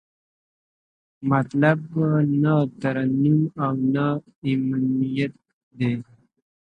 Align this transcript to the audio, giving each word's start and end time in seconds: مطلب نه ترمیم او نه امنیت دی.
مطلب 1.31 1.79
نه 2.43 2.55
ترمیم 2.81 3.39
او 3.63 3.73
نه 3.93 4.07
امنیت 4.49 5.33
دی. 5.77 5.93